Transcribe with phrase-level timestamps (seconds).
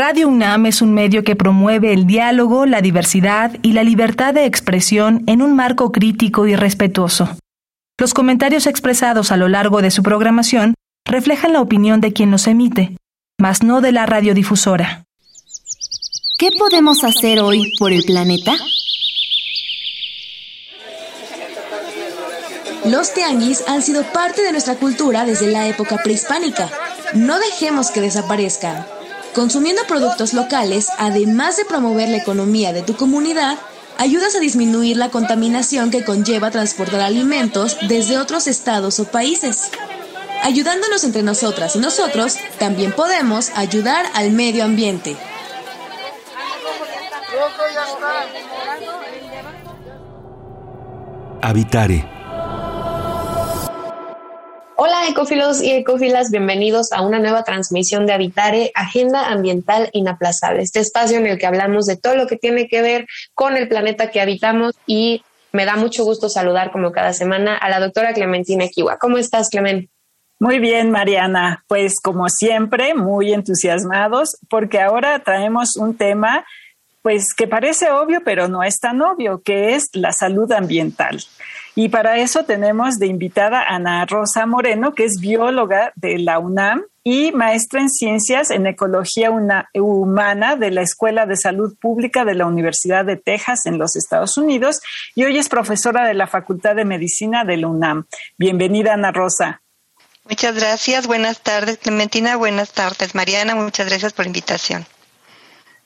[0.00, 4.44] Radio UNAM es un medio que promueve el diálogo, la diversidad y la libertad de
[4.44, 7.36] expresión en un marco crítico y respetuoso.
[7.98, 10.74] Los comentarios expresados a lo largo de su programación
[11.04, 12.96] reflejan la opinión de quien los emite,
[13.40, 15.02] mas no de la radiodifusora.
[16.38, 18.54] ¿Qué podemos hacer hoy por el planeta?
[22.84, 26.70] Los tianguis han sido parte de nuestra cultura desde la época prehispánica.
[27.14, 28.86] No dejemos que desaparezcan.
[29.38, 33.56] Consumiendo productos locales, además de promover la economía de tu comunidad,
[33.96, 39.70] ayudas a disminuir la contaminación que conlleva transportar alimentos desde otros estados o países.
[40.42, 45.16] Ayudándonos entre nosotras y nosotros, también podemos ayudar al medio ambiente.
[51.42, 52.17] Habitare
[54.80, 60.78] Hola ecófilos y ecófilas, bienvenidos a una nueva transmisión de Habitare, Agenda Ambiental Inaplazable, este
[60.78, 64.12] espacio en el que hablamos de todo lo que tiene que ver con el planeta
[64.12, 68.68] que habitamos y me da mucho gusto saludar como cada semana a la doctora Clementina
[68.68, 68.98] Kiwa.
[68.98, 69.90] ¿Cómo estás, Clement?
[70.38, 71.64] Muy bien, Mariana.
[71.66, 76.44] Pues como siempre, muy entusiasmados porque ahora traemos un tema
[77.02, 81.18] pues que parece obvio, pero no es tan obvio, que es la salud ambiental.
[81.80, 86.40] Y para eso tenemos de invitada a Ana Rosa Moreno, que es bióloga de la
[86.40, 89.30] UNAM y maestra en ciencias en ecología
[89.74, 94.36] humana de la Escuela de Salud Pública de la Universidad de Texas en los Estados
[94.36, 94.80] Unidos
[95.14, 98.06] y hoy es profesora de la Facultad de Medicina de la UNAM.
[98.36, 99.62] Bienvenida, Ana Rosa.
[100.28, 101.06] Muchas gracias.
[101.06, 102.34] Buenas tardes, Clementina.
[102.34, 103.54] Buenas tardes, Mariana.
[103.54, 104.84] Muchas gracias por la invitación.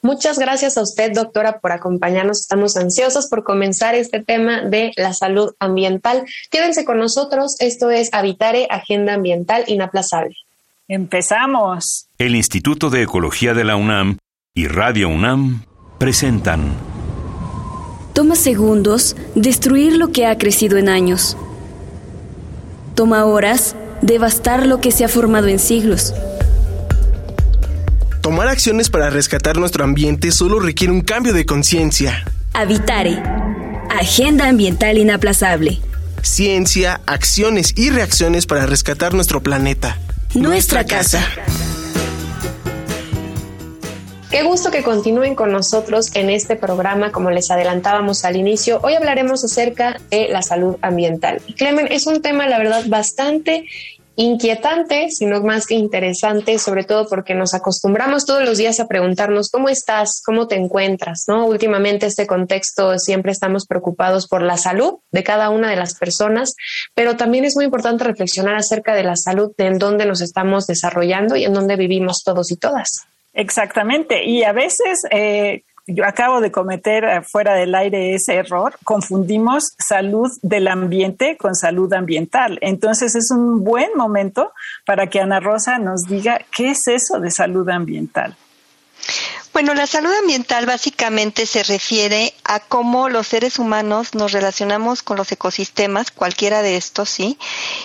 [0.05, 2.41] Muchas gracias a usted, doctora, por acompañarnos.
[2.41, 6.25] Estamos ansiosos por comenzar este tema de la salud ambiental.
[6.51, 7.55] Quédense con nosotros.
[7.61, 10.35] Esto es Habitare, Agenda Ambiental Inaplazable.
[10.89, 12.09] Empezamos.
[12.19, 14.19] El Instituto de Ecología de la UNAM
[14.55, 15.67] y Radio UNAM
[15.99, 16.75] presentan.
[18.13, 21.37] Toma segundos destruir lo que ha crecido en años.
[22.97, 26.13] Toma horas devastar lo que se ha formado en siglos.
[28.23, 32.25] Tomar acciones para rescatar nuestro ambiente solo requiere un cambio de conciencia.
[32.53, 33.21] Habitare.
[33.91, 35.81] Agenda ambiental inaplazable.
[36.23, 39.99] Ciencia, acciones y reacciones para rescatar nuestro planeta.
[40.37, 41.21] Nuestra, casa.
[44.31, 48.79] Qué gusto que continúen con nosotros en este programa, como les adelantábamos al inicio.
[48.85, 51.43] Hoy hablaremos acerca de la salud ambiental.
[51.57, 53.67] Clemen, es un tema, la verdad, bastante
[54.17, 59.51] inquietante, sino más que interesante, sobre todo porque nos acostumbramos todos los días a preguntarnos
[59.51, 61.47] cómo estás, cómo te encuentras, ¿no?
[61.47, 66.55] Últimamente este contexto siempre estamos preocupados por la salud de cada una de las personas,
[66.95, 70.67] pero también es muy importante reflexionar acerca de la salud, de en dónde nos estamos
[70.67, 73.07] desarrollando y en dónde vivimos todos y todas.
[73.35, 74.25] Exactamente.
[74.25, 79.73] Y a veces eh, yo acabo de cometer eh, fuera del aire ese error, confundimos
[79.79, 82.59] salud del ambiente con salud ambiental.
[82.61, 84.53] Entonces es un buen momento
[84.87, 88.37] para que Ana Rosa nos diga qué es eso de salud ambiental.
[89.53, 95.19] Bueno, la salud ambiental básicamente se refiere a cómo los seres humanos nos relacionamos con
[95.19, 97.39] los ecosistemas, cualquiera de estos, ¿sí?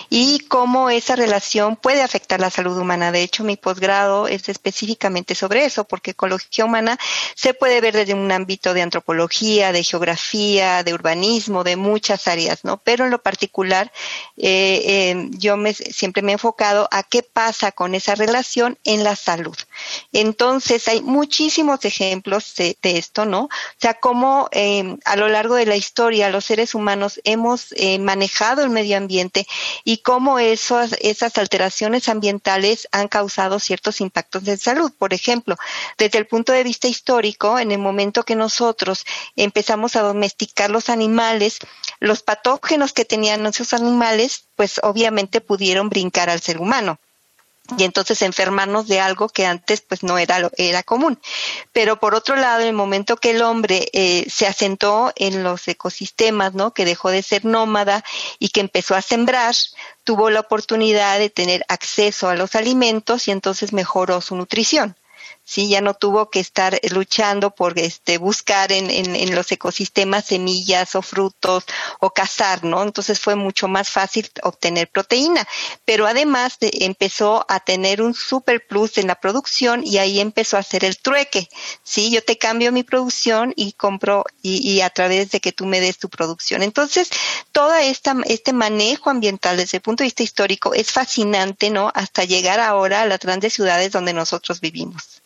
[0.08, 3.12] Y cómo esa relación puede afectar la salud humana.
[3.12, 6.98] De hecho, mi posgrado es específicamente sobre eso, porque ecología humana
[7.34, 12.64] se puede ver desde un ámbito de antropología, de geografía, de urbanismo, de muchas áreas,
[12.64, 12.78] ¿no?
[12.78, 13.92] Pero en lo particular,
[14.38, 19.04] eh, eh, yo me, siempre me he enfocado a qué pasa con esa relación en
[19.04, 19.56] la salud.
[20.12, 23.42] Entonces, hay muchísimas ejemplos de, esto, ¿no?
[23.44, 27.98] O sea, cómo eh, a lo largo de la historia los seres humanos hemos eh,
[27.98, 29.46] manejado el medio ambiente
[29.84, 34.92] y cómo esas, esas alteraciones ambientales han causado ciertos impactos de salud.
[34.98, 35.56] Por ejemplo,
[35.96, 39.04] desde el punto de vista histórico, en el momento que nosotros
[39.36, 41.58] empezamos a domesticar los animales,
[42.00, 46.98] los patógenos que tenían esos animales, pues obviamente pudieron brincar al ser humano
[47.76, 51.18] y entonces enfermarnos de algo que antes pues no era era común.
[51.72, 55.68] Pero por otro lado, en el momento que el hombre eh, se asentó en los
[55.68, 56.72] ecosistemas, ¿no?
[56.72, 58.04] Que dejó de ser nómada
[58.38, 59.54] y que empezó a sembrar,
[60.04, 64.96] tuvo la oportunidad de tener acceso a los alimentos y entonces mejoró su nutrición
[65.48, 71.00] sí, ya no tuvo que estar luchando por este, buscar en, los ecosistemas semillas o
[71.00, 71.64] frutos
[72.00, 72.82] o cazar, ¿no?
[72.82, 75.48] Entonces fue mucho más fácil obtener proteína,
[75.86, 80.60] pero además empezó a tener un super plus en la producción y ahí empezó a
[80.60, 81.48] hacer el trueque,
[81.82, 85.80] sí, yo te cambio mi producción y compro y, a través de que tú me
[85.80, 86.62] des tu producción.
[86.62, 87.08] Entonces,
[87.52, 91.90] todo esta, este manejo ambiental desde el punto de vista histórico es fascinante, ¿no?
[91.94, 95.22] Hasta llegar ahora a las grandes ciudades donde nosotros vivimos.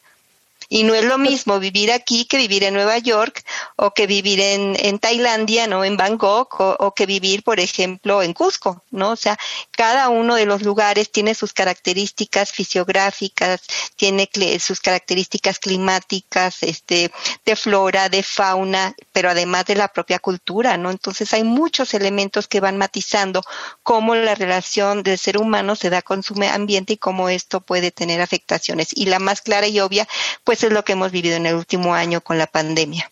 [0.74, 3.44] Y no es lo mismo vivir aquí que vivir en Nueva York
[3.76, 5.84] o que vivir en, en Tailandia, ¿no?
[5.84, 9.10] En Bangkok o, o, que vivir, por ejemplo, en Cusco, ¿no?
[9.10, 9.36] O sea,
[9.70, 13.60] cada uno de los lugares tiene sus características fisiográficas,
[13.96, 14.26] tiene
[14.58, 17.12] sus características climáticas, este,
[17.44, 20.90] de flora, de fauna, pero además de la propia cultura, ¿no?
[20.90, 23.42] Entonces hay muchos elementos que van matizando
[23.82, 27.90] cómo la relación del ser humano se da con su ambiente y cómo esto puede
[27.90, 28.88] tener afectaciones.
[28.94, 30.08] Y la más clara y obvia,
[30.44, 33.10] pues es lo que hemos vivido en el último año con la pandemia.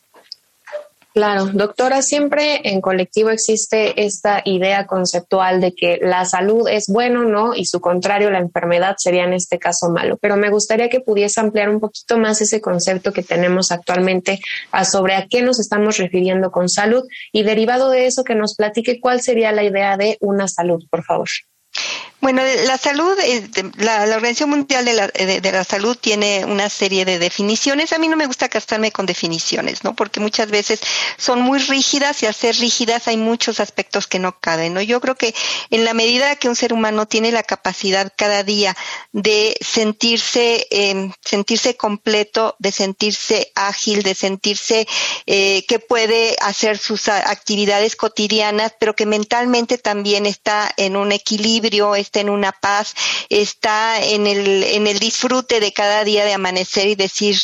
[1.12, 7.24] Claro, doctora, siempre en colectivo existe esta idea conceptual de que la salud es bueno,
[7.24, 7.52] ¿no?
[7.52, 10.18] Y su contrario, la enfermedad sería en este caso malo.
[10.18, 14.84] Pero me gustaría que pudiese ampliar un poquito más ese concepto que tenemos actualmente a
[14.84, 19.00] sobre a qué nos estamos refiriendo con salud y derivado de eso que nos platique
[19.00, 21.28] cuál sería la idea de una salud, por favor.
[22.20, 23.16] Bueno, la salud,
[23.78, 27.94] la, la Organización Mundial de la, de, la, Salud tiene una serie de definiciones.
[27.94, 29.96] A mí no me gusta casarme con definiciones, ¿no?
[29.96, 30.80] Porque muchas veces
[31.16, 34.82] son muy rígidas y al ser rígidas hay muchos aspectos que no caben, ¿no?
[34.82, 35.34] Yo creo que
[35.70, 38.76] en la medida que un ser humano tiene la capacidad cada día
[39.12, 44.86] de sentirse, eh, sentirse completo, de sentirse ágil, de sentirse
[45.24, 51.69] eh, que puede hacer sus actividades cotidianas, pero que mentalmente también está en un equilibrio,
[51.96, 52.94] está en una paz,
[53.28, 57.36] está en el, en el disfrute de cada día de amanecer y decir,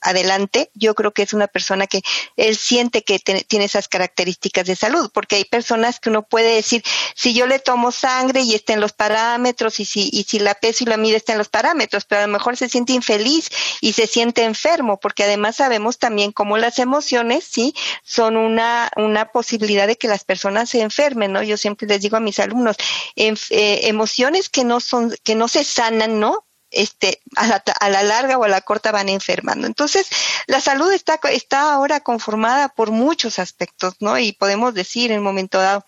[0.00, 2.02] adelante, yo creo que es una persona que
[2.36, 6.82] él siente que tiene esas características de salud, porque hay personas que uno puede decir,
[7.14, 10.54] si yo le tomo sangre y está en los parámetros, y si, y si la
[10.54, 13.50] peso y la mide está en los parámetros, pero a lo mejor se siente infeliz
[13.80, 19.26] y se siente enfermo, porque además sabemos también cómo las emociones, sí, son una, una
[19.26, 21.42] posibilidad de que las personas se enfermen, ¿no?
[21.42, 22.76] Yo siempre les digo a mis alumnos,
[23.16, 26.46] eh, emociones que no son, que no se sanan, ¿no?
[26.70, 29.66] Este, a la, a la, larga o a la corta van enfermando.
[29.66, 30.08] Entonces,
[30.46, 34.18] la salud está, está ahora conformada por muchos aspectos, ¿no?
[34.18, 35.84] Y podemos decir en un momento dado,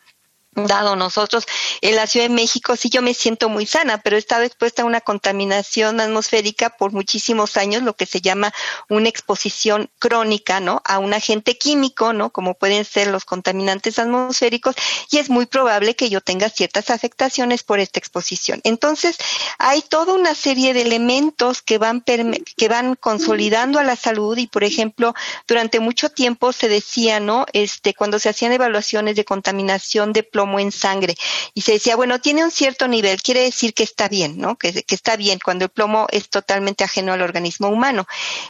[0.54, 1.46] dado nosotros
[1.80, 4.82] en la Ciudad de México sí yo me siento muy sana, pero he estado expuesta
[4.82, 8.52] a una contaminación atmosférica por muchísimos años, lo que se llama
[8.88, 10.82] una exposición crónica, ¿no?
[10.84, 12.30] A un agente químico, ¿no?
[12.30, 14.76] Como pueden ser los contaminantes atmosféricos
[15.10, 18.60] y es muy probable que yo tenga ciertas afectaciones por esta exposición.
[18.64, 19.16] Entonces,
[19.58, 24.46] hay toda una serie de elementos que van que van consolidando a la salud y
[24.46, 25.14] por ejemplo,
[25.48, 27.46] durante mucho tiempo se decía, ¿no?
[27.52, 31.14] Este cuando se hacían evaluaciones de contaminación de plomo plomo en sangre.
[31.54, 34.56] Y se decía, bueno, tiene un cierto nivel, quiere decir que está bien, ¿no?
[34.56, 38.06] Que, está bien cuando el plomo es totalmente ajeno al organismo humano.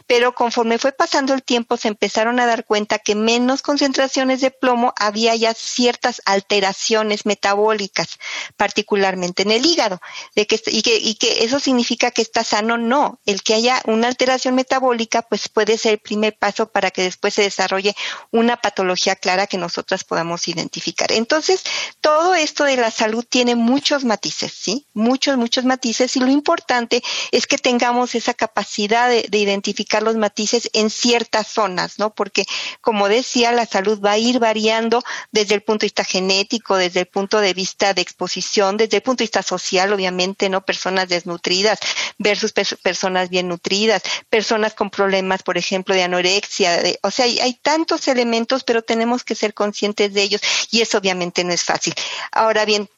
[0.07, 4.49] Pero conforme fue pasando el tiempo, se empezaron a dar cuenta que menos concentraciones de
[4.49, 8.17] plomo había ya ciertas alteraciones metabólicas,
[8.57, 10.01] particularmente en el hígado.
[10.35, 13.19] De que, y, que, y que eso significa que está sano, no.
[13.25, 17.35] El que haya una alteración metabólica, pues puede ser el primer paso para que después
[17.35, 17.95] se desarrolle
[18.31, 21.11] una patología clara que nosotras podamos identificar.
[21.11, 21.63] Entonces,
[22.01, 24.85] todo esto de la salud tiene muchos matices, ¿sí?
[24.93, 27.01] Muchos, muchos matices y lo importante
[27.31, 32.13] es que tengamos esa capacidad de, identificar los matices en ciertas zonas, ¿no?
[32.13, 32.45] Porque,
[32.81, 37.01] como decía, la salud va a ir variando desde el punto de vista genético, desde
[37.01, 40.65] el punto de vista de exposición, desde el punto de vista social, obviamente, ¿no?
[40.65, 41.79] Personas desnutridas
[42.17, 47.53] versus personas bien nutridas, personas con problemas, por ejemplo, de anorexia, o sea, hay, hay
[47.55, 51.72] tantos elementos, pero tenemos que ser conscientes de ellos y eso obviamente no es fácil.
[52.31, 52.89] Ahora bien,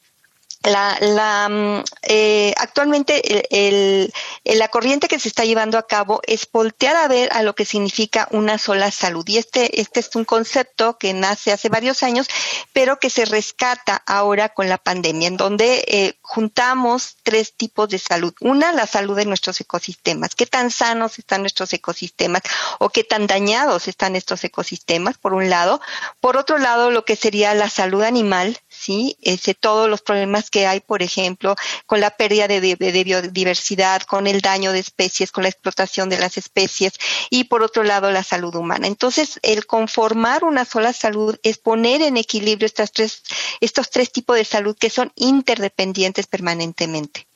[0.62, 4.12] la, la mm, eh, actualmente el,
[4.44, 7.64] la corriente que se está llevando a cabo es voltear a ver a lo que
[7.64, 9.24] significa una sola salud.
[9.28, 12.26] Y este, este es un concepto que nace hace varios años,
[12.72, 17.98] pero que se rescata ahora con la pandemia, en donde eh, juntamos tres tipos de
[17.98, 18.34] salud.
[18.40, 20.34] Una, la salud de nuestros ecosistemas.
[20.34, 22.42] ¿Qué tan sanos están nuestros ecosistemas
[22.78, 25.80] o qué tan dañados están estos ecosistemas, por un lado?
[26.20, 29.16] Por otro lado, lo que sería la salud animal, ¿sí?
[29.22, 32.60] Ese, todos los problemas que hay, por ejemplo, con la pérdida de,
[33.04, 36.94] biodiversidad, con el daño de especies, con la explotación de las especies
[37.30, 38.86] y por otro lado la salud humana.
[38.86, 43.22] Entonces, el conformar una sola salud es poner en equilibrio estas tres,
[43.60, 47.26] estos tres tipos de salud que son interdependientes permanentemente.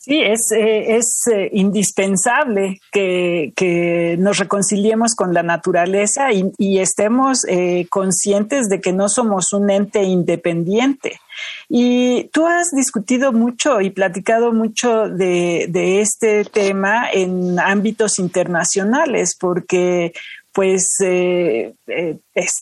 [0.00, 7.44] Sí, es, eh, es eh, indispensable que, que, nos reconciliemos con la naturaleza y, estemos
[7.48, 11.20] eh, conscientes de que no somos un ente independiente.
[11.68, 19.36] Y tú has discutido mucho y platicado mucho de, de este tema en ámbitos internacionales,
[19.38, 20.12] porque
[20.58, 22.18] pues eh, eh,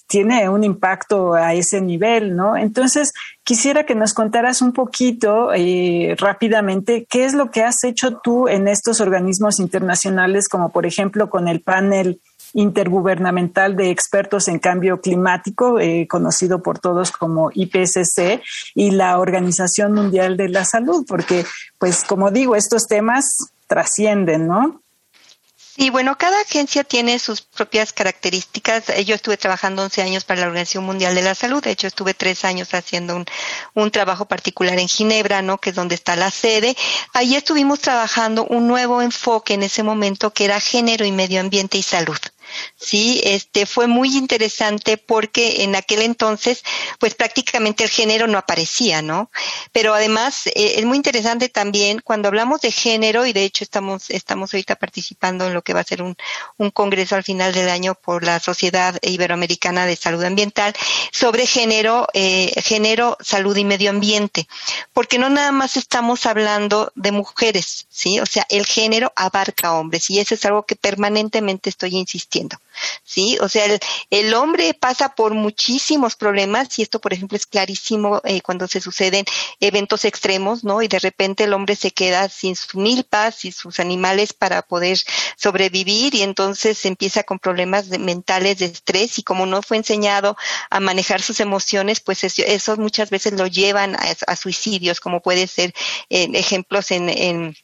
[0.07, 2.55] tiene un impacto a ese nivel, ¿no?
[2.55, 8.19] Entonces, quisiera que nos contaras un poquito eh, rápidamente qué es lo que has hecho
[8.19, 12.21] tú en estos organismos internacionales, como por ejemplo con el panel
[12.53, 18.43] intergubernamental de expertos en cambio climático, conocido por todos como IPCC,
[18.75, 21.47] y la Organización Mundial de la Salud, porque,
[21.79, 24.83] pues, como digo, estos temas trascienden, ¿no?
[25.77, 28.85] Sí, bueno, cada agencia tiene sus propias características.
[29.05, 31.63] Yo estuve trabajando 11 años para la Organización Mundial de la Salud.
[31.63, 33.27] De hecho, estuve tres años haciendo un,
[33.75, 35.59] un trabajo particular en Ginebra, ¿no?
[35.59, 36.75] Que es donde está la sede.
[37.13, 41.77] Ahí estuvimos trabajando un nuevo enfoque en ese momento que era género y medio ambiente
[41.77, 42.17] y salud.
[42.77, 46.63] Sí, este fue muy interesante porque en aquel entonces,
[46.99, 49.31] pues prácticamente el género no aparecía, ¿no?
[49.73, 54.11] Pero además eh, es muy interesante también cuando hablamos de género y de hecho estamos
[54.11, 56.17] estamos ahorita participando en lo que va a ser un,
[56.59, 60.75] un congreso al final del año por la Sociedad Iberoamericana de Salud Ambiental
[61.13, 64.47] sobre género, eh, género, salud y medio ambiente,
[64.93, 70.11] porque no nada más estamos hablando de mujeres, sí, o sea, el género abarca hombres
[70.11, 72.36] y eso es algo que permanentemente estoy insistiendo
[73.05, 73.39] ¿sí?
[73.41, 73.65] O sea,
[74.11, 78.81] el, hombre pasa por muchísimos problemas y esto, por ejemplo, es clarísimo eh, cuando se
[78.81, 79.25] suceden
[79.61, 80.83] eventos extremos, ¿no?
[80.83, 84.99] Y de repente el hombre se queda sin su milpas y sus animales para poder
[85.37, 90.37] sobrevivir y entonces empieza con problemas mentales de estrés y como no fue enseñado
[90.71, 95.73] a manejar sus emociones, pues eso, muchas veces lo llevan a, suicidios, como puede ser
[96.11, 97.57] ejemplos en, en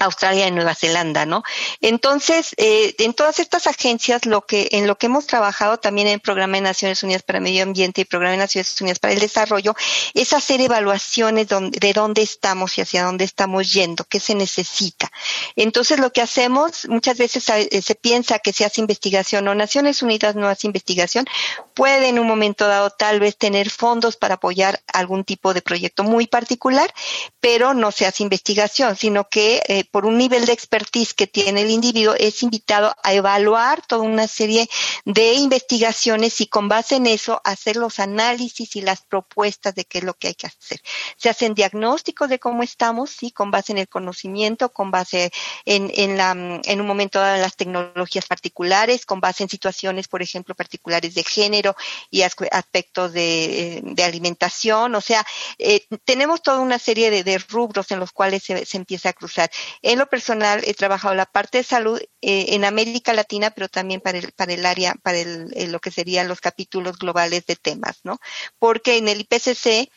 [0.00, 1.42] Australia y Nueva Zelanda, ¿no?
[1.80, 6.14] Entonces, eh, en todas estas agencias, lo que, en lo que hemos trabajado también en
[6.14, 9.12] el Programa de Naciones Unidas para el Medio Ambiente y Programa de Naciones Unidas para
[9.12, 9.74] el Desarrollo,
[10.14, 15.10] es hacer evaluaciones de dónde estamos y hacia dónde estamos yendo, qué se necesita.
[15.54, 20.02] Entonces, lo que hacemos, muchas veces eh, se piensa que se hace investigación o Naciones
[20.02, 21.26] Unidas no hace investigación,
[21.74, 26.04] puede en un momento dado tal vez tener fondos para apoyar algún tipo de proyecto
[26.04, 26.92] muy particular,
[27.40, 31.62] pero no se hace investigación, sino que eh, por un nivel de expertise que tiene
[31.62, 34.68] el individuo, es invitado a evaluar toda una serie
[35.04, 39.98] de investigaciones y con base en eso hacer los análisis y las propuestas de qué
[39.98, 40.80] es lo que hay que hacer.
[41.16, 45.32] Se hacen diagnósticos de cómo estamos, sí, con base en el conocimiento, con base
[45.64, 50.08] en, en, la, en un momento dado en las tecnologías particulares, con base en situaciones,
[50.08, 51.74] por ejemplo, particulares de género
[52.10, 54.94] y aspectos de, de alimentación.
[54.94, 55.24] O sea,
[55.58, 59.50] eh, tenemos toda una serie de, rubros en los cuales se empieza a cruzar.
[59.82, 64.00] En lo personal he trabajado la parte de salud eh, en América Latina, pero también
[64.00, 67.56] para el, para el área, para el, eh, lo que serían los capítulos globales de
[67.56, 68.18] temas, ¿no?
[68.58, 69.90] Porque en el IPCC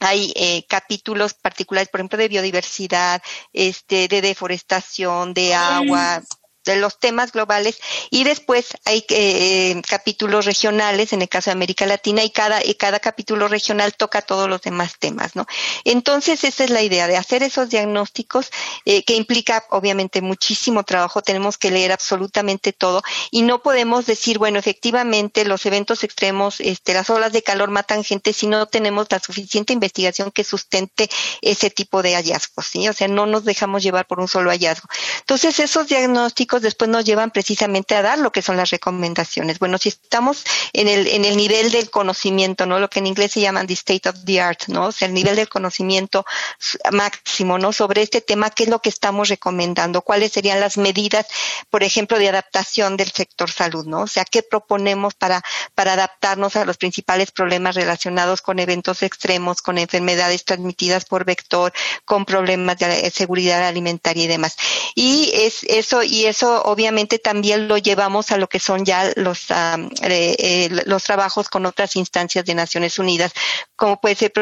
[0.00, 6.22] hay eh, capítulos particulares, por ejemplo, de biodiversidad, este, de deforestación, de agua,
[6.64, 7.78] de los temas globales
[8.10, 12.74] y después hay eh, capítulos regionales en el caso de América Latina y cada y
[12.74, 15.46] cada capítulo regional toca todos los demás temas, ¿no?
[15.84, 18.50] Entonces esa es la idea de hacer esos diagnósticos
[18.84, 21.22] eh, que implica obviamente muchísimo trabajo.
[21.22, 26.94] Tenemos que leer absolutamente todo y no podemos decir bueno efectivamente los eventos extremos, este,
[26.94, 31.10] las olas de calor matan gente si no tenemos la suficiente investigación que sustente
[31.42, 32.88] ese tipo de hallazgos, ¿sí?
[32.88, 34.88] O sea no nos dejamos llevar por un solo hallazgo.
[35.20, 39.58] Entonces esos diagnósticos después nos llevan precisamente a dar lo que son las recomendaciones.
[39.58, 42.78] Bueno, si estamos en el, en el nivel del conocimiento, ¿no?
[42.78, 44.86] Lo que en inglés se llaman the state of the art, ¿no?
[44.86, 46.24] O sea, el nivel del conocimiento
[46.92, 47.72] máximo, ¿no?
[47.72, 50.02] Sobre este tema, ¿qué es lo que estamos recomendando?
[50.02, 51.26] ¿Cuáles serían las medidas,
[51.70, 54.02] por ejemplo, de adaptación del sector salud, ¿no?
[54.02, 55.42] O sea, ¿qué proponemos para,
[55.74, 61.72] para adaptarnos a los principales problemas relacionados con eventos extremos, con enfermedades transmitidas por vector,
[62.04, 64.56] con problemas de seguridad alimentaria y demás?
[64.94, 69.50] Y es eso, y eso obviamente también lo llevamos a lo que son ya los,
[69.50, 73.32] eh, eh, los trabajos con otras instancias de Naciones Unidas,
[73.76, 74.32] como puede ser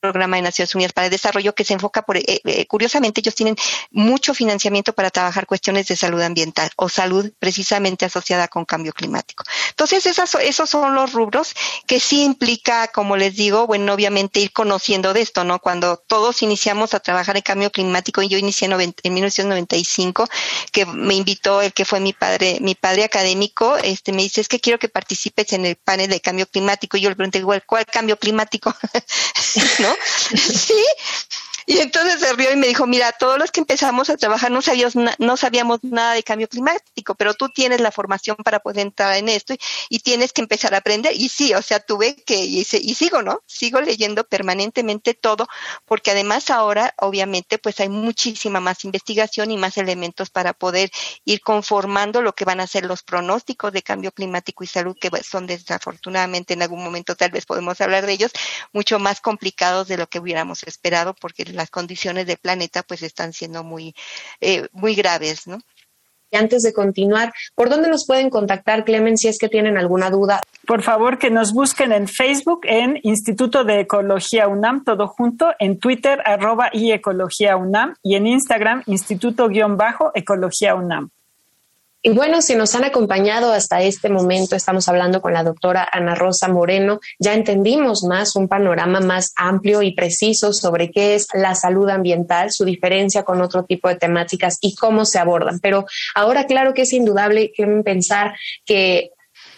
[0.00, 3.34] programa de Naciones Unidas para el Desarrollo que se enfoca por, eh, eh, curiosamente, ellos
[3.34, 3.56] tienen
[3.90, 9.44] mucho financiamiento para trabajar cuestiones de salud ambiental o salud precisamente asociada con cambio climático.
[9.68, 11.54] Entonces, esas, esos son los rubros
[11.86, 15.60] que sí implica, como les digo, bueno, obviamente ir conociendo de esto, ¿no?
[15.60, 20.28] Cuando todos iniciamos a trabajar en cambio climático, y yo inicié en, 1995,
[20.72, 24.48] que me invitó el que fue mi padre, mi padre académico, este, me dice, es
[24.48, 26.96] que quiero que participes en el panel de cambio climático.
[26.96, 28.74] Y yo le pregunté, igual, ¿cuál cambio climático?
[29.78, 29.89] ¿No?
[30.36, 30.84] sí.
[31.70, 34.60] Y entonces se rió y me dijo, mira, todos los que empezamos a trabajar no
[34.60, 39.16] sabíamos, no sabíamos nada de cambio climático, pero tú tienes la formación para poder entrar
[39.16, 39.54] en esto
[39.88, 41.14] y, tienes que empezar a aprender.
[41.14, 43.40] Y sí, o sea, tuve que, y, y sigo, ¿no?
[43.46, 45.46] Sigo leyendo permanentemente todo,
[45.84, 50.90] porque además ahora, obviamente, pues hay muchísima más investigación y más elementos para poder
[51.24, 55.08] ir conformando lo que van a ser los pronósticos de cambio climático y salud, que
[55.22, 58.32] son desafortunadamente en algún momento tal vez podemos hablar de ellos,
[58.72, 63.32] mucho más complicados de lo que hubiéramos esperado, porque las condiciones del planeta pues están
[63.32, 63.94] siendo muy,
[64.40, 65.58] eh, muy graves, ¿no?
[66.32, 70.10] Y antes de continuar, ¿por dónde nos pueden contactar, Clemen, si es que tienen alguna
[70.10, 70.40] duda?
[70.64, 75.80] Por favor, que nos busquen en Facebook, en Instituto de Ecología UNAM, todo junto, en
[75.80, 81.10] Twitter, arroba y Ecología UNAM, y en Instagram, Instituto-Ecología UNAM.
[82.02, 86.14] Y bueno, si nos han acompañado hasta este momento, estamos hablando con la doctora Ana
[86.14, 91.54] Rosa Moreno, ya entendimos más un panorama más amplio y preciso sobre qué es la
[91.54, 95.60] salud ambiental, su diferencia con otro tipo de temáticas y cómo se abordan.
[95.60, 99.10] Pero ahora claro que es indudable que pensar que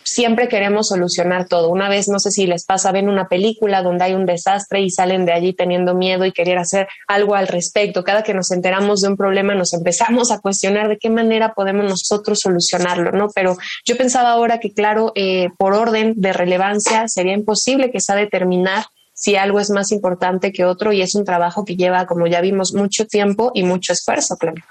[0.05, 1.69] siempre queremos solucionar todo.
[1.69, 4.91] Una vez, no sé si les pasa, ven una película donde hay un desastre y
[4.91, 8.05] salen de allí teniendo miedo y querer hacer algo al respecto.
[8.05, 11.85] Cada que nos enteramos de un problema nos empezamos a cuestionar de qué manera podemos
[11.85, 13.29] nosotros solucionarlo, ¿no?
[13.35, 18.17] Pero yo pensaba ahora que, claro, eh, por orden de relevancia sería imposible que sea
[18.17, 22.27] determinar si algo es más importante que otro y es un trabajo que lleva, como
[22.27, 24.63] ya vimos, mucho tiempo y mucho esfuerzo, claro.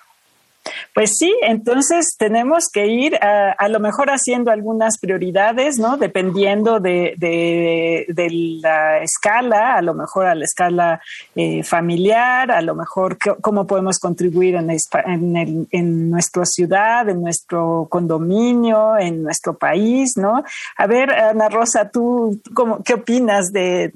[0.94, 5.98] Pues sí, entonces tenemos que ir a, a, lo mejor haciendo algunas prioridades, ¿no?
[5.98, 8.30] Dependiendo de, de,
[8.62, 11.02] la escala, a lo mejor a la escala
[11.36, 18.98] eh, familiar, a lo mejor cómo podemos contribuir en, en nuestra ciudad, en nuestro condominio,
[18.98, 20.44] en nuestro país, ¿no?
[20.78, 23.94] A ver, Ana Rosa, ¿tú cómo, qué opinas de,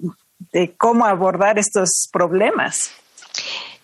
[0.51, 2.91] de cómo abordar estos problemas?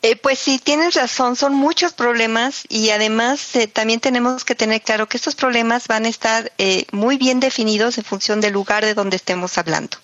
[0.04, 4.82] Eh, pues sí, tienes razón, son muchos problemas y además eh, también tenemos que tener
[4.82, 8.84] claro que estos problemas van a estar eh, muy bien definidos en función del lugar
[8.84, 9.98] de donde estemos hablando.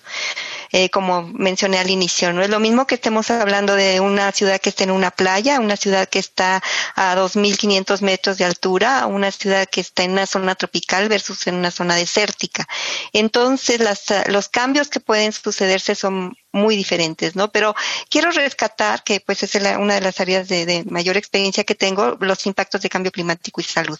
[0.70, 2.32] Eh, como mencioné al inicio.
[2.32, 5.60] No es lo mismo que estemos hablando de una ciudad que esté en una playa,
[5.60, 6.62] una ciudad que está
[6.94, 11.54] a 2.500 metros de altura, una ciudad que está en una zona tropical versus en
[11.54, 12.68] una zona desértica.
[13.12, 17.50] Entonces, las, los cambios que pueden sucederse son muy diferentes, ¿no?
[17.50, 17.74] Pero
[18.08, 22.46] quiero rescatar que pues es una de las áreas de, mayor experiencia que tengo, los
[22.46, 23.98] impactos de cambio climático y salud.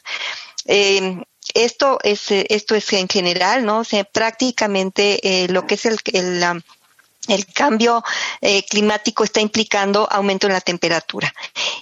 [0.67, 1.23] Eh,
[1.55, 3.81] esto es, esto es en general, ¿no?
[3.81, 6.43] O sea, prácticamente eh, lo que es el, el,
[7.29, 8.03] el cambio
[8.41, 11.33] eh, climático está implicando aumento en la temperatura.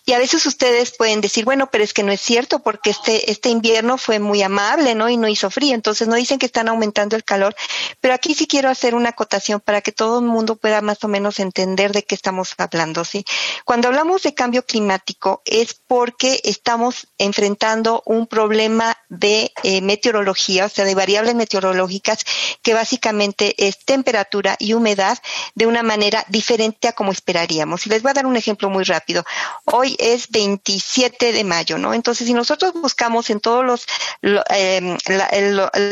[0.04, 3.30] Y a veces ustedes pueden decir, bueno, pero es que no es cierto porque este,
[3.30, 5.08] este invierno fue muy amable, ¿no?
[5.08, 5.74] Y no hizo frío.
[5.74, 7.54] Entonces no dicen que están aumentando el calor.
[8.00, 11.08] Pero aquí sí quiero hacer una acotación para que todo el mundo pueda más o
[11.08, 13.24] menos entender de qué estamos hablando, ¿sí?
[13.64, 20.68] Cuando hablamos de cambio climático es porque estamos enfrentando un problema de eh, meteorología, o
[20.68, 22.24] sea, de variables meteorológicas
[22.62, 25.18] que básicamente es temperatura y humedad
[25.54, 27.86] de una manera diferente a como esperaríamos.
[27.86, 29.24] Y les voy a dar un ejemplo muy rápido.
[29.64, 31.94] Hoy es 27 de mayo, ¿no?
[31.94, 33.86] Entonces, si nosotros buscamos en todos los,
[34.22, 34.96] eh,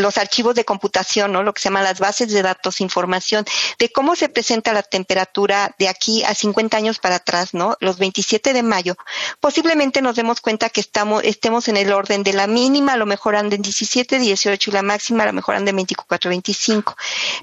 [0.01, 1.43] los archivos de computación, ¿no?
[1.43, 3.45] Lo que se llama las bases de datos, información
[3.79, 7.77] de cómo se presenta la temperatura de aquí a 50 años para atrás, ¿no?
[7.81, 8.97] Los 27 de mayo,
[9.41, 13.07] posiblemente nos demos cuenta que estamos, estemos en el orden de la mínima, a lo
[13.07, 16.97] mejor anden 17, 18 y la máxima a lo mejor anden 24, 25.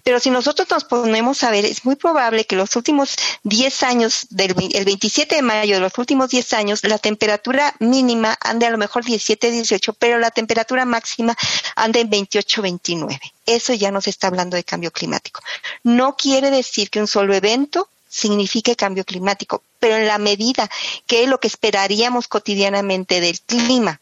[0.04, 4.28] Pero si nosotros nos ponemos a ver, es muy probable que los últimos 10 años,
[4.30, 8.70] del el 27 de mayo de los últimos 10 años, la temperatura mínima ande a
[8.70, 11.36] lo mejor 17, 18, pero la temperatura máxima
[11.76, 13.20] ande en 28, 29.
[13.46, 15.42] Eso ya nos está hablando de cambio climático.
[15.84, 20.70] No quiere decir que un solo evento signifique cambio climático, pero en la medida
[21.08, 24.01] que lo que esperaríamos cotidianamente del clima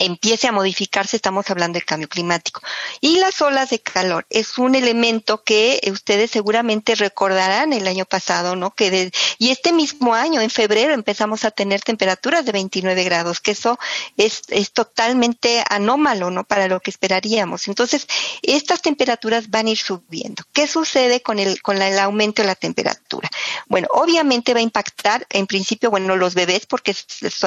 [0.00, 2.62] empiece a modificarse, estamos hablando de cambio climático.
[3.00, 8.56] Y las olas de calor es un elemento que ustedes seguramente recordarán el año pasado,
[8.56, 8.74] ¿no?
[8.74, 13.40] Que de, y este mismo año, en febrero, empezamos a tener temperaturas de 29 grados,
[13.40, 13.78] que eso
[14.16, 16.44] es, es totalmente anómalo, ¿no?
[16.44, 17.68] Para lo que esperaríamos.
[17.68, 18.06] Entonces,
[18.42, 20.44] estas temperaturas van a ir subiendo.
[20.54, 23.28] ¿Qué sucede con el, con el aumento de la temperatura?
[23.66, 26.96] Bueno, obviamente va a impactar, en principio, bueno, los bebés, porque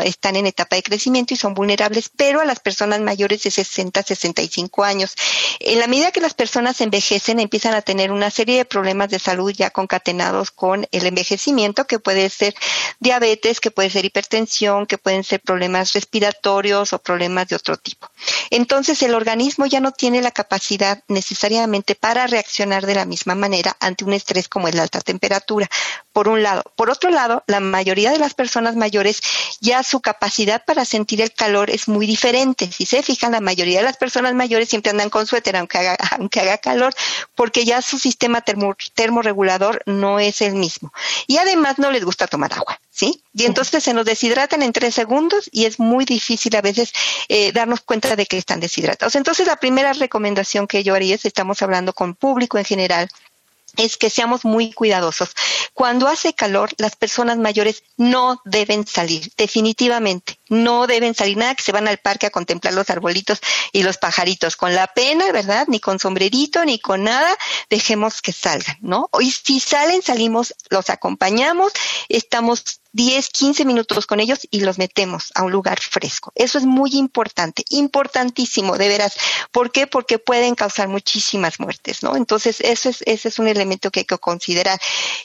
[0.03, 4.03] están en etapa de crecimiento y son vulnerables, pero a las personas mayores de 60,
[4.03, 5.15] 65 años.
[5.60, 9.19] En la medida que las personas envejecen, empiezan a tener una serie de problemas de
[9.19, 12.53] salud ya concatenados con el envejecimiento, que puede ser
[12.99, 18.10] diabetes, que puede ser hipertensión, que pueden ser problemas respiratorios o problemas de otro tipo.
[18.49, 23.75] Entonces, el organismo ya no tiene la capacidad necesariamente para reaccionar de la misma manera
[23.79, 25.69] ante un estrés como es la alta temperatura.
[26.13, 26.63] Por un lado.
[26.76, 29.21] Por otro lado, la mayoría de las personas mayores
[29.60, 32.71] ya su capacidad para sentir el calor es muy diferente.
[32.71, 35.97] Si se fijan, la mayoría de las personas mayores siempre andan con suéter aunque haga,
[36.17, 36.93] aunque haga calor,
[37.36, 40.93] porque ya su sistema termo, termorregulador no es el mismo.
[41.28, 43.23] Y además no les gusta tomar agua, ¿sí?
[43.34, 46.93] Y entonces se nos deshidratan en tres segundos y es muy difícil a veces
[47.28, 49.15] eh, darnos cuenta de que están deshidratados.
[49.15, 53.10] Entonces la primera recomendación que yo haría es, estamos hablando con público en general,
[53.77, 55.29] es que seamos muy cuidadosos.
[55.73, 61.63] Cuando hace calor, las personas mayores no deben salir, definitivamente, no deben salir nada que
[61.63, 63.39] se van al parque a contemplar los arbolitos
[63.71, 65.65] y los pajaritos, con la pena, ¿verdad?
[65.67, 67.36] Ni con sombrerito, ni con nada,
[67.69, 69.09] dejemos que salgan, ¿no?
[69.19, 71.73] Y si salen, salimos, los acompañamos,
[72.09, 76.32] estamos 10, 15 minutos con ellos y los metemos a un lugar fresco.
[76.36, 79.15] Eso es muy importante, importantísimo, de veras.
[79.51, 79.88] ¿Por qué?
[79.88, 82.15] Porque pueden causar muchísimas muertes, ¿no?
[82.15, 84.79] Entonces, ese es, ese es un elemento que hay que considerar.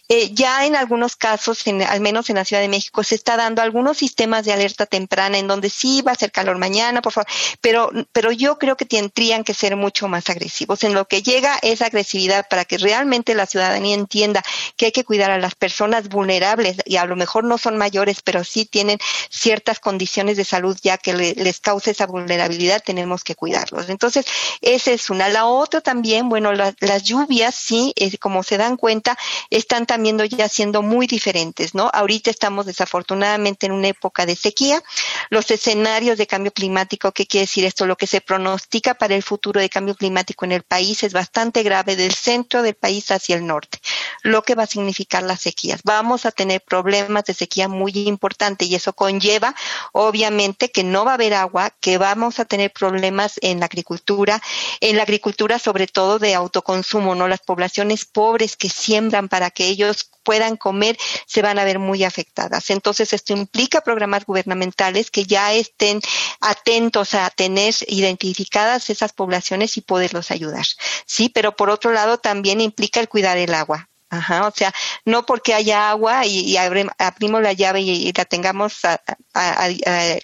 [0.09, 3.37] Eh, ya en algunos casos, en, al menos en la Ciudad de México, se está
[3.37, 7.13] dando algunos sistemas de alerta temprana en donde sí va a ser calor mañana, por
[7.13, 7.29] favor,
[7.61, 10.85] pero, pero yo creo que tendrían que ser mucho más agresivos.
[10.85, 14.43] En lo que llega esa agresividad para que realmente la ciudadanía entienda
[14.77, 18.23] que hay que cuidar a las personas vulnerables y a lo mejor no son mayores,
[18.23, 18.99] pero sí tienen
[19.31, 23.89] ciertas condiciones de salud ya que les causa esa vulnerabilidad, tenemos que cuidarlos.
[23.89, 24.27] Entonces,
[24.61, 25.29] esa es una.
[25.29, 29.19] La otra también, bueno, las lluvias, sí, como se dan cuenta,
[29.51, 31.91] están también ya siendo muy diferentes, ¿no?
[31.93, 34.83] Ahorita estamos desafortunadamente en una época de sequía.
[35.31, 37.87] Los escenarios de cambio climático, ¿qué quiere decir esto?
[37.87, 41.63] Lo que se pronostica para el futuro de cambio climático en el país es bastante
[41.63, 43.79] grave del centro del país hacia el norte,
[44.23, 45.81] lo que va a significar las sequías.
[45.85, 49.55] Vamos a tener problemas de sequía muy importante y eso conlleva
[49.93, 54.41] obviamente que no va a haber agua, que vamos a tener problemas en la agricultura,
[54.81, 57.29] en la agricultura sobre todo de autoconsumo, ¿no?
[57.29, 62.05] Las poblaciones pobres que siembran para que ellos puedan comer se van a ver muy
[62.05, 62.69] afectadas.
[62.69, 66.03] Entonces, esto implica programas gubernamentales que ya estén
[66.41, 70.67] atentos a tener identificadas esas poblaciones y poderlos ayudar.
[71.07, 73.89] Sí, pero por otro lado también implica el cuidar el agua.
[74.11, 74.73] Ajá, o sea,
[75.05, 78.81] no porque haya agua y, abrimos la llave y, la tengamos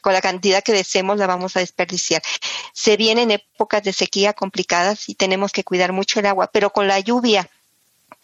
[0.02, 2.22] con la cantidad que deseemos, la vamos a desperdiciar.
[2.72, 6.88] Se vienen épocas de sequía complicadas y tenemos que cuidar mucho el agua, pero con
[6.88, 7.50] la lluvia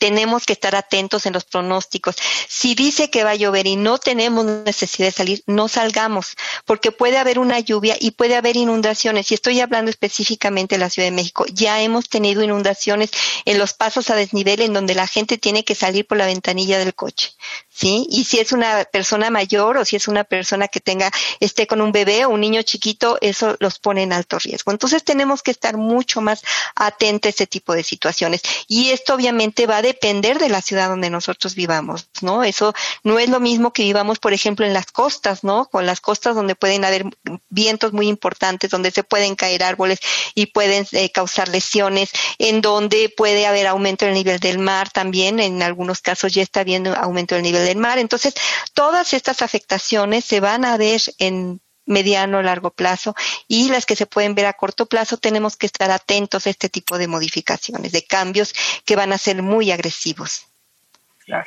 [0.01, 2.17] tenemos que estar atentos en los pronósticos.
[2.49, 6.91] Si dice que va a llover y no tenemos necesidad de salir, no salgamos, porque
[6.91, 9.31] puede haber una lluvia y puede haber inundaciones.
[9.31, 11.45] Y estoy hablando específicamente de la Ciudad de México.
[11.53, 13.11] Ya hemos tenido inundaciones
[13.45, 16.79] en los pasos a desnivel en donde la gente tiene que salir por la ventanilla
[16.79, 17.33] del coche.
[17.81, 18.07] ¿Sí?
[18.11, 21.81] Y si es una persona mayor o si es una persona que tenga, esté con
[21.81, 24.71] un bebé o un niño chiquito, eso los pone en alto riesgo.
[24.71, 26.43] Entonces tenemos que estar mucho más
[26.75, 28.43] atentos a ese tipo de situaciones.
[28.69, 32.45] Y esto obviamente va a depender de la ciudad donde nosotros vivamos, ¿no?
[32.45, 35.65] Eso no es lo mismo que vivamos, por ejemplo, en las costas, ¿no?
[35.65, 37.07] Con las costas donde pueden haber
[37.49, 40.01] vientos muy importantes, donde se pueden caer árboles
[40.35, 45.41] y pueden eh, causar lesiones, en donde puede haber aumento del nivel del mar también,
[45.41, 47.99] en algunos casos ya está habiendo aumento del nivel del mar.
[47.99, 48.35] Entonces,
[48.75, 53.15] todas estas afectaciones se van a ver en mediano, largo plazo
[53.49, 56.69] y las que se pueden ver a corto plazo, tenemos que estar atentos a este
[56.69, 58.55] tipo de modificaciones, de cambios
[58.85, 60.50] que van a ser muy agresivos.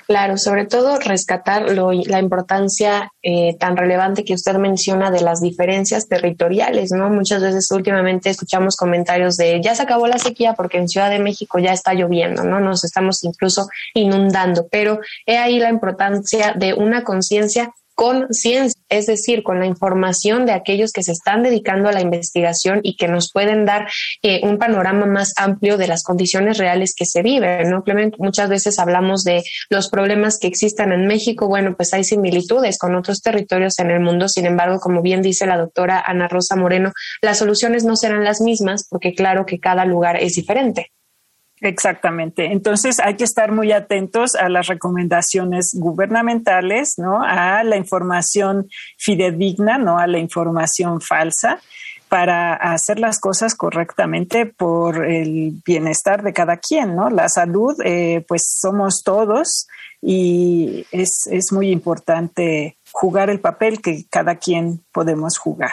[0.07, 6.07] Claro, sobre todo rescatar la importancia eh, tan relevante que usted menciona de las diferencias
[6.07, 7.09] territoriales, ¿no?
[7.09, 11.19] Muchas veces últimamente escuchamos comentarios de ya se acabó la sequía porque en Ciudad de
[11.19, 12.59] México ya está lloviendo, ¿no?
[12.59, 19.05] Nos estamos incluso inundando, pero he ahí la importancia de una conciencia con ciencia, es
[19.05, 23.07] decir, con la información de aquellos que se están dedicando a la investigación y que
[23.07, 23.87] nos pueden dar
[24.21, 27.69] eh, un panorama más amplio de las condiciones reales que se viven.
[27.69, 27.83] ¿no?
[28.17, 31.47] muchas veces hablamos de los problemas que existen en México.
[31.47, 34.27] Bueno, pues hay similitudes con otros territorios en el mundo.
[34.27, 38.41] Sin embargo, como bien dice la doctora Ana Rosa Moreno, las soluciones no serán las
[38.41, 40.91] mismas porque claro que cada lugar es diferente.
[41.63, 42.51] Exactamente.
[42.51, 47.23] Entonces hay que estar muy atentos a las recomendaciones gubernamentales, ¿no?
[47.23, 51.61] A la información fidedigna, no a la información falsa
[52.09, 57.09] para hacer las cosas correctamente por el bienestar de cada quien, ¿no?
[57.09, 59.67] La salud, eh, pues somos todos
[60.01, 65.71] y es, es muy importante jugar el papel que cada quien podemos jugar.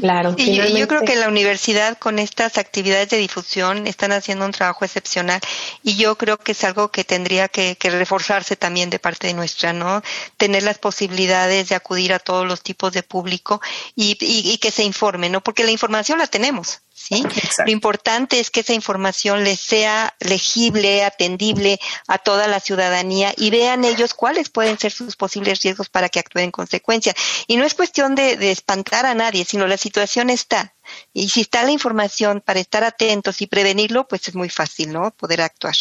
[0.00, 0.34] Claro.
[0.36, 4.84] Y yo, creo que la universidad con estas actividades de difusión están haciendo un trabajo
[4.84, 5.40] excepcional
[5.82, 9.72] y yo creo que es algo que tendría que, reforzarse también de parte de nuestra,
[9.72, 10.02] ¿no?
[10.36, 13.60] Tener las posibilidades de acudir a todos los tipos de público
[13.94, 15.40] y, y, que se informe, ¿no?
[15.40, 17.22] Porque la información la tenemos, ¿sí?
[17.66, 23.50] Lo importante es que esa información les sea legible, atendible a toda la ciudadanía y
[23.50, 27.12] vean ellos cuáles pueden ser sus posibles riesgos para que actúen en consecuencia.
[27.46, 30.72] Y no es cuestión de, de espantar a nadie, sino la situación está.
[31.12, 35.10] Y si está la información para estar atentos y prevenirlo, pues es muy fácil, ¿no?
[35.10, 35.74] Poder actuar.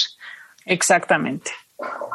[0.65, 1.51] Exactamente.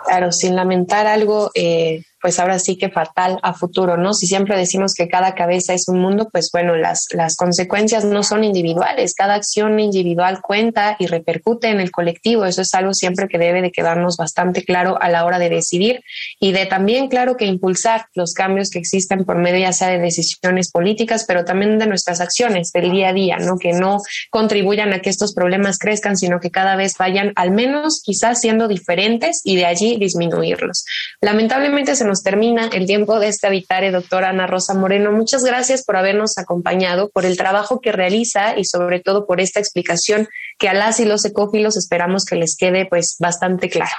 [0.07, 4.15] Claro, sin lamentar algo, eh, pues ahora sí que fatal a futuro, ¿no?
[4.15, 8.23] Si siempre decimos que cada cabeza es un mundo, pues bueno, las, las consecuencias no
[8.23, 13.29] son individuales, cada acción individual cuenta y repercute en el colectivo, eso es algo siempre
[13.29, 16.03] que debe de quedarnos bastante claro a la hora de decidir
[16.41, 19.99] y de también, claro, que impulsar los cambios que existen por medio ya sea de
[19.99, 23.59] decisiones políticas, pero también de nuestras acciones del día a día, ¿no?
[23.59, 23.99] Que no
[24.31, 28.67] contribuyan a que estos problemas crezcan, sino que cada vez vayan al menos quizás siendo
[28.67, 30.87] diferentes y de allí disminuirlos.
[31.21, 35.11] Lamentablemente se nos termina el tiempo de este Habitare, doctora Ana Rosa Moreno.
[35.11, 39.59] Muchas gracias por habernos acompañado, por el trabajo que realiza y sobre todo por esta
[39.59, 43.97] explicación que a las y los ecófilos esperamos que les quede pues bastante claro.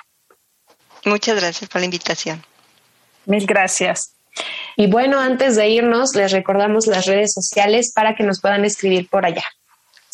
[1.03, 2.41] Muchas gracias por la invitación.
[3.25, 4.13] Mil gracias.
[4.77, 9.09] Y bueno, antes de irnos, les recordamos las redes sociales para que nos puedan escribir
[9.09, 9.43] por allá.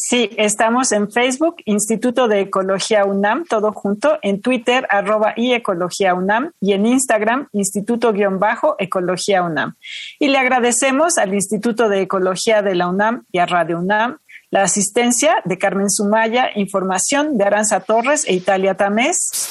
[0.03, 6.15] Sí, estamos en Facebook, Instituto de Ecología UNAM, todo junto, en Twitter, arroba y Ecología
[6.15, 9.75] UNAM, y en Instagram, Instituto-Ecología UNAM.
[10.17, 14.17] Y le agradecemos al Instituto de Ecología de la UNAM y a Radio UNAM
[14.49, 19.49] la asistencia de Carmen Sumaya, información de Aranza Torres e Italia Tamés.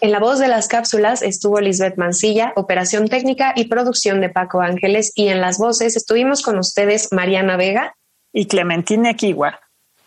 [0.00, 4.62] En la voz de las cápsulas estuvo Lisbeth Mancilla, operación técnica y producción de Paco
[4.62, 7.94] Ángeles, y en las voces estuvimos con ustedes Mariana Vega
[8.32, 9.60] y Clementina Kiwa.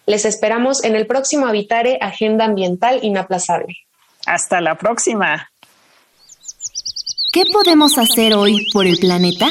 [0.05, 3.75] Les esperamos en el próximo Habitare Agenda Ambiental Inaplazable.
[4.27, 5.49] Hasta la próxima.
[7.31, 9.49] ¿Qué podemos hacer hoy por el planeta?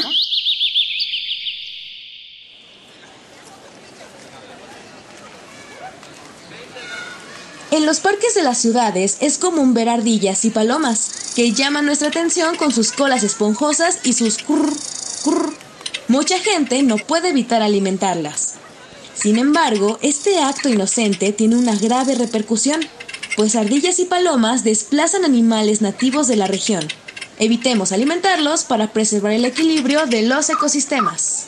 [7.71, 12.07] En los parques de las ciudades es común ver ardillas y palomas, que llaman nuestra
[12.07, 14.71] atención con sus colas esponjosas y sus curr,
[15.23, 15.53] curr.
[16.07, 18.54] Mucha gente no puede evitar alimentarlas.
[19.15, 22.81] Sin embargo, este acto inocente tiene una grave repercusión,
[23.35, 26.87] pues ardillas y palomas desplazan animales nativos de la región.
[27.39, 31.47] Evitemos alimentarlos para preservar el equilibrio de los ecosistemas.